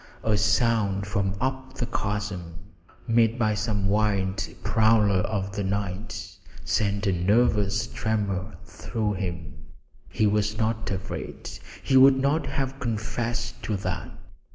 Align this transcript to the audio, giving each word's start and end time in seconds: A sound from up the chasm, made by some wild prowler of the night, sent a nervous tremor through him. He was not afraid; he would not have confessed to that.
A 0.23 0.35
sound 0.35 1.05
from 1.05 1.35
up 1.39 1.75
the 1.75 1.85
chasm, 1.85 2.55
made 3.07 3.37
by 3.37 3.53
some 3.53 3.87
wild 3.87 4.43
prowler 4.63 5.19
of 5.19 5.51
the 5.51 5.63
night, 5.63 6.39
sent 6.65 7.05
a 7.05 7.11
nervous 7.13 7.85
tremor 7.85 8.55
through 8.65 9.13
him. 9.13 9.53
He 10.09 10.25
was 10.25 10.57
not 10.57 10.89
afraid; 10.89 11.51
he 11.83 11.97
would 11.97 12.17
not 12.17 12.47
have 12.47 12.79
confessed 12.79 13.61
to 13.61 13.77
that. 13.77 14.09